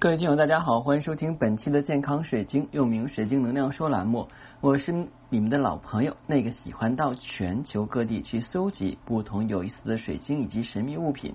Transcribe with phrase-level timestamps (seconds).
[0.00, 4.28] 各位听友，大家好，欢迎收听本期的健康水晶，又名水晶能量说栏目。
[4.60, 11.34] 我是你们的老朋友，那个喜欢到全球各地去搜集不同有意思的水晶以及神秘物品，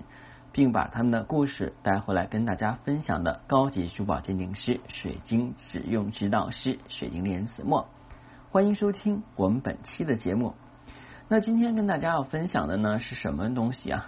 [0.50, 7.86] 并把他们的故事带回来跟大家分享的高级珠宝鉴定师、水晶使用指导师、水晶莲子墨。
[8.50, 10.54] 欢迎收听我们本期的节目。
[11.28, 14.06] 那今天跟大家要分享的呢是什么东西啊？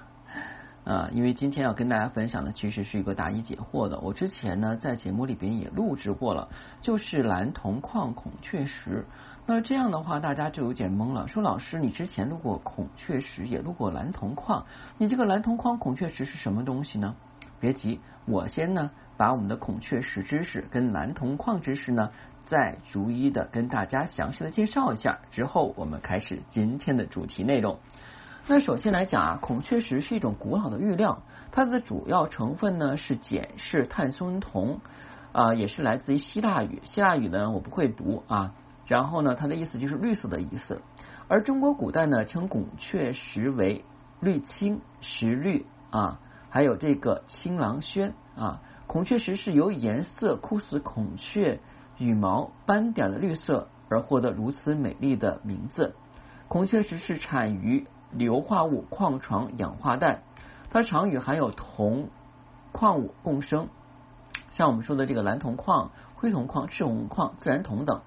[0.86, 3.98] 啊，因为今天要跟大家分享的其实是一个答疑解惑的。
[3.98, 6.48] 我之前呢在节目里边也录制过了，
[6.80, 9.04] 就是蓝铜矿孔雀石。
[9.46, 14.66] 那这样的话，大家就有点懵了，说老师，你之前录过孔雀石，也录过蓝铜矿，
[14.96, 17.16] 你这个蓝铜矿孔雀石是什么东西呢？
[17.58, 22.12] 别急，我先呢把我们的孔雀石知识跟蓝铜矿知识呢
[22.44, 27.80] 再逐一的跟大家详细的介绍一下，之后我们开始今天的主题内容。
[28.48, 34.78] 那首先来讲啊，孔雀石是一种古老的玉料，它的主要成分呢是碱式碳酸铜
[35.32, 38.54] 啊，也是来自于希腊语，希腊语呢我不会读啊，
[38.86, 40.80] 然后呢它的意思就是绿色的意思，
[41.26, 43.84] 而中国古代呢称孔雀石为
[44.20, 51.58] 绿青、石绿啊，还有这个青狼轩啊，孔雀石是由颜色酷似孔雀
[51.98, 55.96] 羽毛斑点的绿色而获得如此美丽的名字。
[56.46, 60.22] 孔雀石是产于硫化物矿床氧化带，
[60.70, 62.08] 它常与含有铜
[62.72, 63.68] 矿物共生，
[64.50, 68.02] 像我们说的这个蓝铜矿、灰铜矿、赤红矿、自然铜等。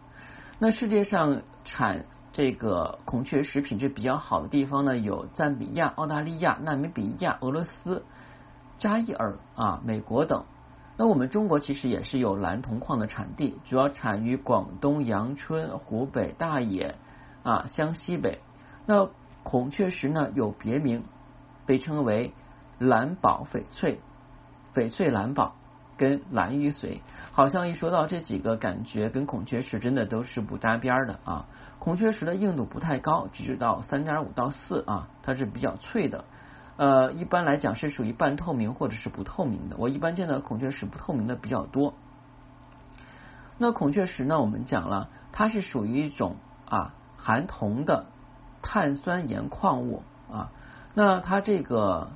[0.59, 8.03] 那世界上产这个孔雀石品质比较好的地方呢，有赞比亚、澳大利亚、纳米比亚、俄罗斯、
[8.77, 10.43] 加伊尔啊、美国等。
[10.97, 16.95] 那我们中国其实也是有蓝铜矿的产地，主要产于广东阳春、湖北大冶
[17.43, 18.39] 啊、湘西北。
[18.85, 19.09] 那
[19.43, 21.03] 孔雀石呢有别名，
[21.65, 22.33] 被称为
[22.77, 23.99] 蓝宝翡翠、
[24.75, 25.55] 翡翠蓝宝
[25.97, 27.01] 跟蓝玉髓。
[27.31, 31.45] 好像一说到这几个，感觉跟孔雀石真的都是不搭边的啊。
[31.79, 36.25] 孔雀石的硬度不太高，只到三点五到四啊，它是比较脆的。
[36.75, 39.77] 呃，一般来讲是属于半透明或者是不透明的。
[39.77, 41.93] 我一般见到孔雀石不透明的比较多。
[43.57, 46.35] 那孔雀石呢，我们讲了，它是属于一种
[46.65, 48.05] 啊含铜的。
[48.61, 50.51] 碳酸盐矿物啊，
[50.93, 52.09] 那它这个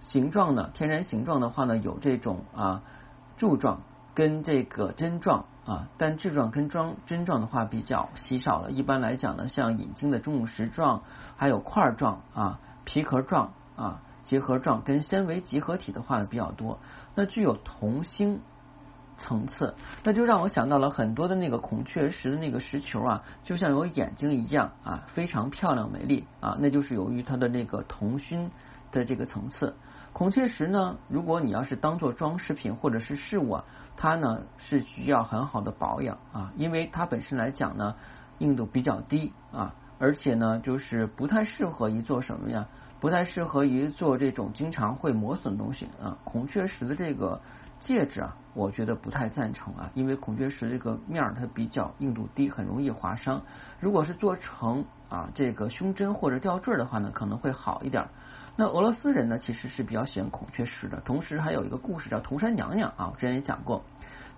[0.00, 2.82] 形状呢，天然形状的话呢，有这种啊
[3.36, 3.82] 柱状
[4.14, 8.70] 跟这个针状啊，但柱状跟装针状的话比较稀少了。
[8.70, 11.02] 一般来讲呢，像引晶的钟乳石状，
[11.36, 16.78] 还有块状啊、皮壳状啊、结合状跟纤维集合体的话呢比较多。
[17.14, 18.40] 那具有同星。
[19.18, 28.50] 层次，那就让我想到了很多的那个孔雀石的那个石球啊，就像有眼睛一样啊，非常漂亮美丽啊，那就是由于它的那个铜熏
[28.92, 29.74] 的这个层次。
[30.12, 33.64] 孔雀石呢，如果你要是当做装饰品或者是饰物啊，
[33.96, 37.94] 它呢是需要很好的保养啊，因为它本身来讲呢
[38.38, 42.66] 硬度比较低啊，而且呢就是不太适合于做什么呀？
[43.00, 46.16] 不太适合于做这种经常会磨损的东西啊。
[46.24, 47.40] 孔雀石的这个。
[47.78, 53.42] 戒指啊，我觉得不太赞成啊，因为孔雀石这个面儿它比较硬度低，很容易划伤。
[53.80, 58.08] 如果是做成啊这个胸针或者吊坠的话呢，可能会好一点。
[58.56, 61.00] 那俄罗斯人呢，其实是比较喜欢孔雀石的。
[61.00, 63.84] 同时还有一个故事叫涂山娘娘啊，我之前也讲过，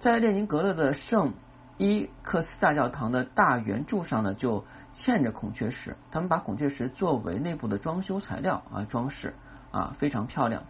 [0.00, 1.32] 在列宁格勒的圣
[1.76, 4.64] 伊克斯大教堂的大圆柱上呢，就
[4.96, 9.34] 嵌着孔雀石，他们把孔雀石作为内部的装修材料啊装饰
[9.70, 10.64] 啊，非常漂亮。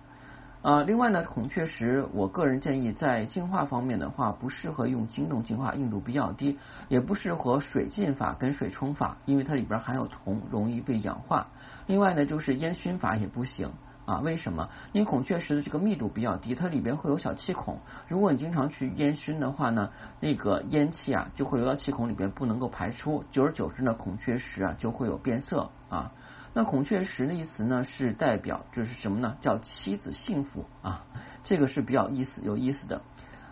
[0.60, 6.58] 啊，另外呢，孔雀石，我个人建议在净化方面的话，不适合用晶洞净化，硬度比较低，
[6.88, 11.46] 也不适合水浸法跟水冲法，因为它里边含有铜，容易被氧化。
[11.86, 13.70] 另外呢，就是烟熏法也不行
[14.04, 14.68] 啊，为什么？
[14.90, 26.10] 因为孔雀石的这个密度比较低，它里边会有小气孔，如果你经常去烟熏的话呢，那个烟气啊就会流到气孔里边，不能够排出，久而久之呢，孔雀石啊就会有变色啊。
[26.58, 29.36] 那孔雀石的意思呢，是代表就是什么呢？
[29.40, 31.04] 叫妻子幸福啊，
[31.44, 33.02] 这个是比较意思有意思的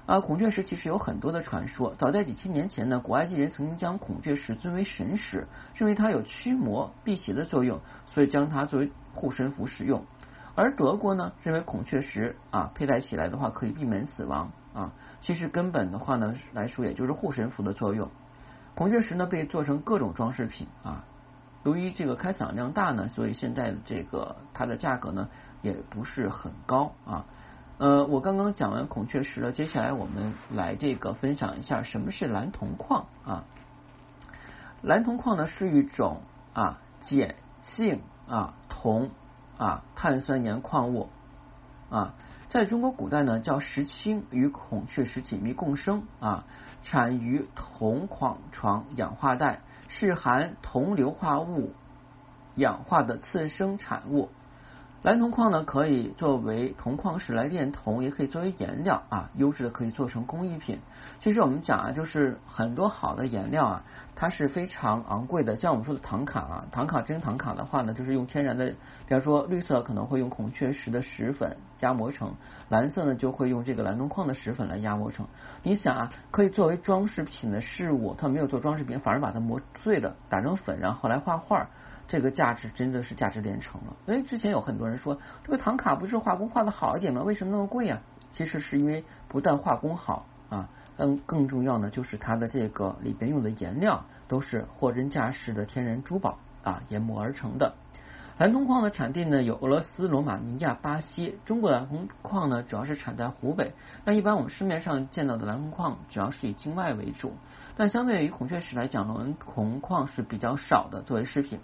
[0.06, 0.18] 啊。
[0.18, 7.78] 孔雀石其实有很多的传说，早在几千年前呢，古埃及人曾经将孔雀石尊为神石，认为它有驱魔辟邪的作用，
[8.12, 10.04] 所以将它作为护身符使用。
[10.56, 14.92] 而德国呢，认为孔雀石啊佩戴起来的话可以避免死亡啊。
[15.20, 18.10] 其实根本的话呢来说，也就是护身符的作用。
[18.74, 21.04] 孔雀石呢被做成各种装饰品啊。
[21.66, 25.28] 由于这个开采量大呢，所以现在这个它的价格呢
[25.62, 27.26] 也不是很高啊。
[27.78, 33.42] 呃，我刚刚讲完孔雀石了，接下来我们来这个分享一下什么是蓝铜矿啊。
[34.80, 36.20] 蓝铜矿呢是一种
[36.54, 39.10] 啊碱性啊铜
[39.58, 41.08] 啊碳酸盐矿物
[41.90, 42.14] 啊，
[42.48, 46.44] 在中国古代呢，叫石青与孔雀石紧密共生啊，
[46.82, 51.72] 产于铜矿床氧化带，是含铜硫化物
[52.54, 54.30] 氧化的次生产物。
[55.02, 60.80] 蓝铜矿呢，可以作为铜矿石来炼铜，也可以作为颜料啊，优质的可以做成工艺品。
[61.20, 63.84] 其实我们讲啊，就是很多好的颜料啊，
[64.16, 65.54] 它是非常昂贵的。
[65.54, 72.34] 像我们说的唐卡啊，唐卡真唐卡的话呢，就是用天然的，比方说绿色可能会用孔雀石的石粉压磨成，
[72.68, 75.26] 蓝色呢就会用这个蓝铜矿的石粉来压磨成。
[75.62, 81.68] 你想啊，可以作为装饰品的事物，它没有做装饰品，反而把它磨碎了，打成粉，然后来画画。
[82.08, 83.96] 这个价值真的是价值连城了。
[84.06, 87.22] 因为之前有很多人说，这个唐卡不是画工画的好一点吗？
[87.22, 88.00] 为什么那么贵啊？
[88.30, 97.74] 其实是因为不但画工好啊，更更重要呢，就是它的这个里边用的颜料都是货真价实的天然珠宝啊研磨而成的。
[98.38, 101.38] 蓝铜矿的产地呢有俄罗斯、罗马尼亚、巴西。
[101.46, 103.72] 中国蓝铜矿呢主要是产在湖北。
[104.04, 107.32] 那一般我们市面上见到的蓝铜矿主要是以境外为主，
[107.78, 111.60] 但相对于孔雀石来讲，蓝铜矿是比较少的作为饰品。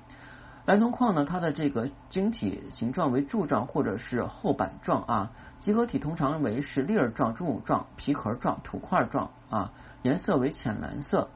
[0.65, 11.29] 蓝铜矿呢，它的这个晶体形状为柱状或者是厚板状啊，集合体通常为是粒儿状、柱状、皮壳状、土块状啊，颜色为浅蓝色，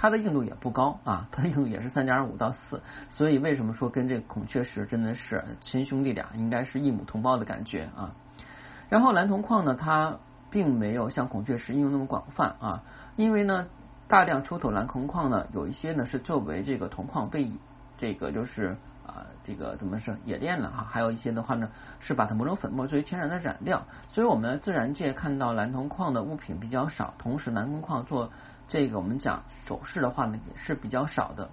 [0.00, 2.80] 它的硬度也不高啊， 它的硬度也是三点五到四，
[3.10, 8.14] 所以为什么说跟这孔雀石真的是亲兄弟俩，应该是一母同胞的感觉啊。
[8.88, 10.18] 然后蓝铜矿呢，它
[10.50, 12.82] 并没有像孔雀石应用那么广泛啊，
[13.16, 13.66] 因为呢，
[14.06, 17.50] 大量出土蓝铜矿呢，有一些呢是作为这个铜矿被
[17.98, 20.86] 这个就是啊，这个怎么说冶炼了哈？
[20.88, 23.84] 还有一些的话呢，是把它磨成粉末作为天然的染料。
[24.12, 28.30] 所以我们自然界看到蓝铜矿的物品比较少，同时蓝铜矿做
[28.68, 31.50] 这个我们讲首饰的话呢，也是比较少的。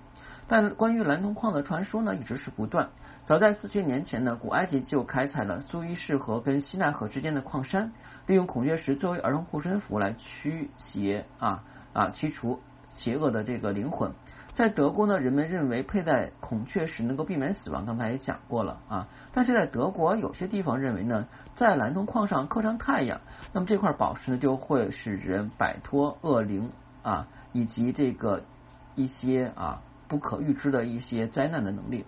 [0.48, 2.90] 但关于蓝铜矿的传说呢，一直是不断。
[3.26, 7.94] 早在四千年前呢，古埃及就开采了苏伊士河跟西奈河之间的矿山，
[8.28, 11.64] 利用孔雀石作为儿童护身符来驱邪啊
[11.94, 12.60] 啊，驱除
[12.94, 14.12] 邪恶的这个灵魂。
[14.54, 19.08] 在德国呢，人们认为佩戴孔雀石能够避免死亡，刚才也讲过了啊。
[19.34, 23.20] 但是在德国有些地方认为呢，在蓝铜矿上刻上太阳，
[23.52, 26.70] 那么这块宝石呢就会使人摆脱恶灵
[27.06, 28.42] 啊，以及这个
[28.96, 32.06] 一些啊不可预知的一些灾难的能力。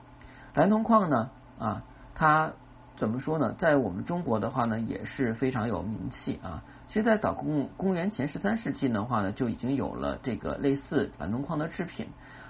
[0.56, 1.30] 蓝铜矿呢
[1.60, 1.84] 啊，
[2.16, 2.52] 它
[2.98, 3.54] 怎么说呢？
[3.60, 6.64] 在我们中国的话呢，也是非常有名气啊。
[6.88, 12.08] 其实，在早公公元前十三世纪的话呢，就已经有了这个类似蓝铜矿的制品。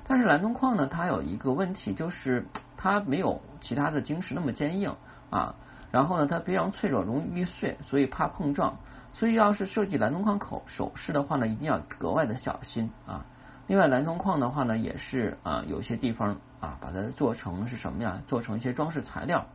[0.08, 2.46] 但是蓝铜矿呢，它有一个问题，就是
[2.78, 4.96] 它没有其他的晶石那么坚硬
[5.30, 5.56] 啊。
[5.92, 8.78] 然后呢，它非常脆弱，容易易碎，所以怕碰撞。
[9.18, 13.26] 所以要是设计蓝铜矿口首饰的话呢，一定要格外的小心啊。
[13.66, 18.22] 另外，蓝铜矿的话呢，也是啊，有些地方啊，把它做成是什么呀？
[18.28, 19.48] 做成一些装饰材料。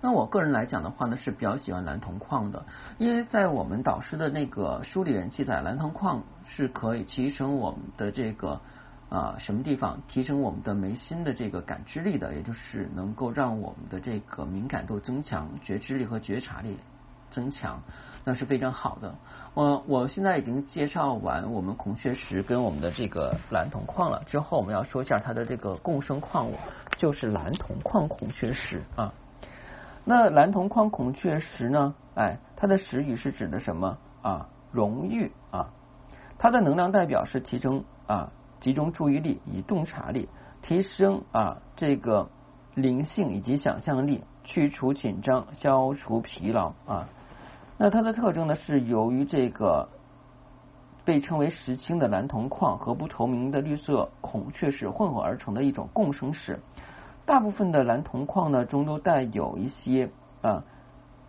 [0.00, 2.64] 那我个人来讲的话呢，是比较喜欢蓝铜矿的，
[2.98, 8.60] 因为在我们导师的那个书里面记载，蓝铜矿是可以提升我们的这个。
[9.08, 16.76] 啊，什么地方提升我们的眉心的这个感知力的，也就是能够让我们的这个敏感度增强，觉知力和觉察力
[17.30, 17.80] 增强，
[18.28, 19.14] 那是非常好的。
[19.54, 26.56] 我我现在已经介绍完我们孔雀石跟我们的这个蓝铜矿了，之后我们要说一下它的这个共生矿物，
[26.96, 29.14] 就是蓝铜矿孔雀石啊。
[30.04, 31.94] 那蓝铜矿孔雀石呢？
[32.16, 34.48] 哎，它的石语是指的什么啊？
[34.72, 35.70] 荣誉啊，
[36.36, 38.32] 它的能量代表是提升啊。
[38.58, 40.28] 集中注意力以洞察力
[40.62, 42.28] 提升啊这个
[42.74, 47.08] 灵性以及想象力，去除紧张，消除疲劳啊。
[47.78, 49.88] 那它的特征呢是由于这个
[51.04, 56.58] 被称为石青的蓝铜矿和不透明的绿色孔雀石混合而成的一种共生石。
[57.24, 60.08] 大部分的蓝铜矿呢中都带有一些
[60.42, 60.64] 啊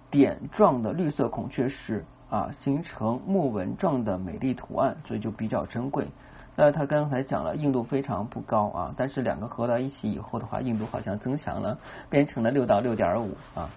[0.10, 6.08] 点状的绿色孔雀石啊，形成木纹状的美丽图案，所以就比较珍贵。
[6.56, 11.78] 那他刚才讲了，硬度非常不高啊，但是两个合到一起以后的话，硬度好像增强了，
[12.10, 13.70] 变成了六到六点五啊。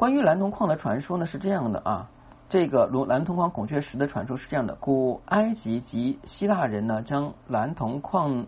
[0.00, 2.08] 关于蓝铜矿的传说呢是这样的啊，
[2.48, 8.46] 这个如蓝铜矿孔雀石的传说是这样的：古埃及及希腊人呢将蓝铜矿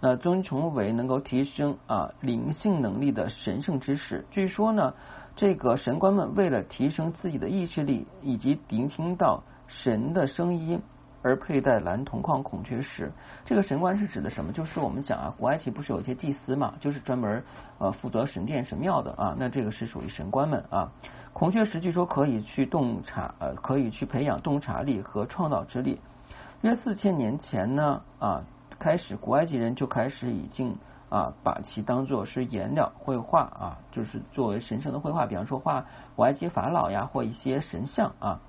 [0.00, 4.24] 那尊崇为能够提升啊灵性能力的神圣之石。
[4.30, 4.94] 据说呢，
[5.36, 10.80] 这个神官们为了提升自己的意志力以及聆听到神的声音。
[11.28, 13.12] 而佩戴蓝铜矿孔雀石，
[13.44, 14.50] 这个神官是指的什么？
[14.50, 17.44] 就是我们讲啊，古埃及不是有一些祭司嘛，就是专门
[17.76, 20.90] 呃负责神殿神庙的啊，那这个是属于神官们啊。
[21.34, 26.00] 孔雀石据说可以去洞察呃，可以去培养洞察力和创造之力。
[26.62, 28.42] 约四千年前呢啊，
[28.78, 30.78] 开始古埃及人就开始已经
[31.10, 35.84] 啊，把其当做是颜料绘画啊，就是作为神圣的绘画，比方说画
[36.16, 38.40] 古埃及法老呀，或一些神像啊。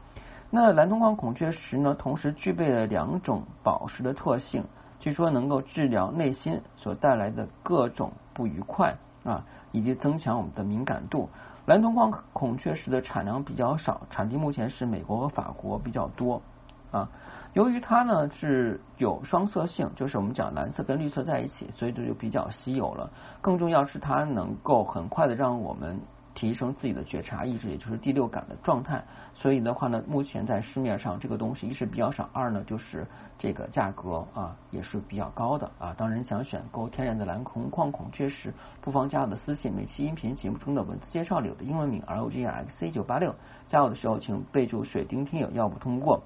[0.52, 4.64] 那蓝铜矿孔雀石呢，同时具备了两种宝石的特性，
[5.00, 11.30] 据说能够治疗内心所带来的各种不愉快啊，以及增强我们的敏感度。
[11.68, 16.42] 蓝铜矿孔雀石的产量比较少，产地目前是美国和法国比较多
[16.92, 17.08] 啊。
[17.54, 23.12] 由于它呢是有双色性，就是我们讲蓝色跟绿色在一起，所以这就比较稀有了。
[23.42, 26.00] 更重要是它能够很快的让我们。
[26.40, 29.04] 提升自己的觉察意识，也就是第六感的状态。
[29.34, 33.06] 所以的话呢，目前在市面上这个东西一是比较少，二呢就是
[33.38, 35.94] 这个价格啊也是比较高的啊。
[35.98, 39.74] 当然想选购天然的蓝铜矿孔雀石，不妨加我的私信。
[39.74, 43.36] 每期音频节目中的文字介绍里有的英文名 R O G X C 九八六，
[43.68, 46.24] 加我的时候请备注水丁听友，要不通过。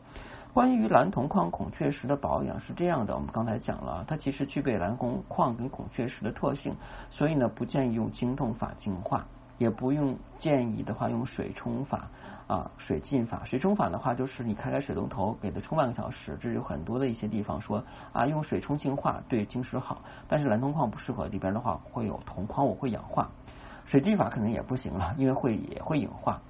[0.54, 6.76] 关于蓝铜矿孔雀石的保养是这样的，我们刚才讲了，它其实具备蓝铜矿跟孔雀石的特性，
[7.10, 9.26] 所以呢不建议用精冻法净化。
[9.64, 12.10] 也不用建议的话用水冲法
[12.48, 13.44] 啊，水浸法。
[13.46, 16.38] 水冲法的话，就是你开开水龙头给它冲半个小时。
[16.42, 23.30] 这是有很多的一些地方说啊，用水冲净化对晶石好，但是蓝铜矿不适合，里边的话会有铜矿物会氧化。
[23.86, 26.42] 水浸法可能也不行了，因为会也会氧化。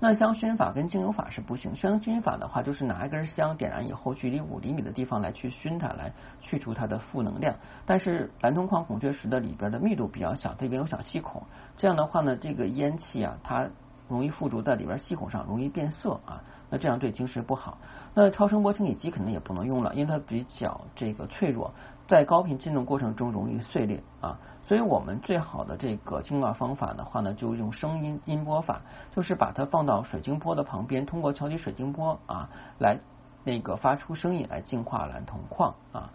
[0.00, 1.76] 那香薰法跟精油法是不行。
[1.76, 7.54] 香薰法的话，就是拿一根香点燃以后，距离五厘米的地方来去熏它，来去除它的负能量。
[7.86, 11.42] 但是蓝铜矿孔雀石的里边的密度比较小，它里边有小细孔，
[11.76, 13.68] 这样的话呢，这个烟气啊，它
[14.08, 16.42] 容易附着在里边细孔上，容易变色啊。
[16.70, 17.78] 那这样对晶石不好。
[18.14, 21.72] 那超声波清洗机可能也不能用了，因为它比较这个脆弱，
[22.08, 24.38] 在高频振动过程中容易碎裂啊。
[24.66, 28.80] 所以我们最好的这个净化方法的话呢，就用声音音波法，
[29.14, 32.98] 就是把它放到水晶波的旁边，通过敲击水晶波啊，来
[33.44, 36.10] 那个发出声音来净化蓝铜矿啊。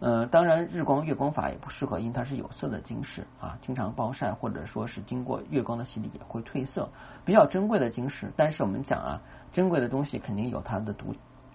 [0.00, 6.90] 呃，当然日光月光法也不适合，因为它是有色的晶石啊，经常暴晒或者说是经过月光的洗礼也会褪色。
[7.24, 11.14] 比较珍贵的晶石，但是我们讲啊，珍贵的东西肯定有它的独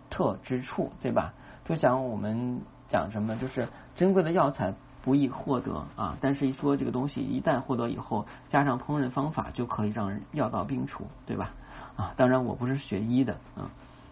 [0.09, 1.35] 特之处，对吧？
[1.63, 4.73] 就像我们讲什么，就是珍贵的药材。
[5.01, 11.51] 不易获得啊，但是一说这个东西一旦获得以后，加上烹饪方法就可以让人药到病除，对吧？
[11.95, 13.71] 啊，当然我不是学医的啊，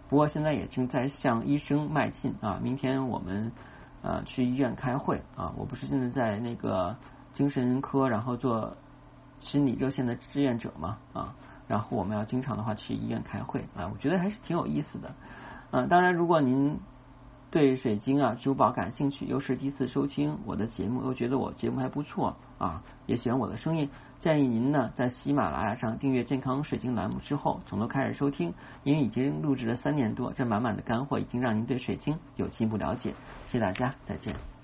[0.10, 2.60] 不过现在也正在向医生迈进啊。
[2.63, 3.51] 明天我们
[4.01, 6.96] 啊去医院开会啊，我不是现在在那个
[7.34, 8.77] 精神科，然后做
[9.39, 11.36] 心理热线的志愿者嘛啊，
[11.67, 15.12] 然后我们要经常的话去医院开会啊，我觉得还是挺有意思的。
[15.72, 16.79] 嗯，当然如果您。
[17.57, 33.15] 对水晶啊珠宝感兴趣，又是第一次收听我的节目，又觉得我节目还不错啊，也喜欢我的声音，建议您呢在喜马拉雅上订阅健康水晶栏目之后，从头开始收听，因为已经录制了三年多，这满满的干货已经让您对水晶有进一步了解。
[33.47, 34.56] 谢谢大家，再见。